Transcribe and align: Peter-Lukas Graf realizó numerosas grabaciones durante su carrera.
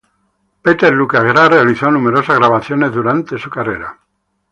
Peter-Lukas 0.63 1.23
Graf 1.25 1.49
realizó 1.51 1.91
numerosas 1.91 2.39
grabaciones 2.39 2.91
durante 2.91 3.37
su 3.37 3.51
carrera. 3.51 3.99